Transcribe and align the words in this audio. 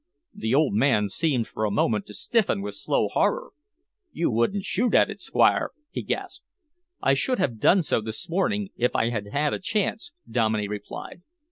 The 0.33 0.55
old 0.55 0.73
man 0.73 1.09
seemed 1.09 1.45
for 1.45 1.63
a 1.63 1.69
moment 1.69 2.07
to 2.07 2.15
stiffen 2.15 2.63
with 2.63 2.73
slow 2.73 3.07
horror. 3.09 3.51
"You 4.11 4.31
wouldn't 4.31 4.63
shoot 4.65 4.95
at 4.95 5.11
it, 5.11 5.21
Squire?" 5.21 5.69
he 5.91 6.01
gasped. 6.01 6.43
"I 7.03 7.13
should 7.13 7.37
have 7.37 7.59
done 7.59 7.83
so 7.83 8.01
this 8.01 8.27
morning 8.27 8.71
if 8.75 8.95
I 8.95 9.11
had 9.11 9.27
had 9.27 9.53
a 9.53 9.59
chance," 9.59 10.11
Dominey 10.27 10.67
replied. 10.67 11.21